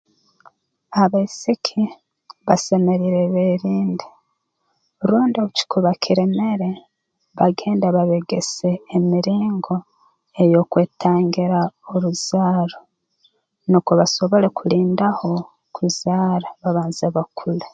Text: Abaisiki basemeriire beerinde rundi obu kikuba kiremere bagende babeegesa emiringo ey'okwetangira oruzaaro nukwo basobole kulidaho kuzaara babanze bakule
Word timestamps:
Abaisiki 1.03 1.81
basemeriire 2.47 3.23
beerinde 3.33 4.05
rundi 5.07 5.37
obu 5.39 5.51
kikuba 5.57 5.91
kiremere 6.03 6.69
bagende 7.37 7.85
babeegesa 7.95 8.69
emiringo 8.95 9.75
ey'okwetangira 10.41 11.59
oruzaaro 11.93 12.79
nukwo 13.69 13.91
basobole 13.99 14.47
kulidaho 14.57 15.31
kuzaara 15.75 16.47
babanze 16.61 17.05
bakule 17.15 17.67